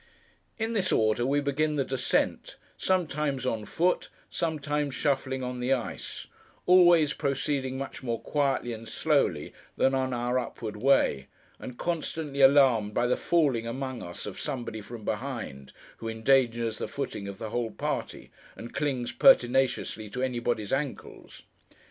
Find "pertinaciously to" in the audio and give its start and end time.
19.11-20.23